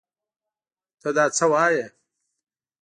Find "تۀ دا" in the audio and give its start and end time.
1.01-1.25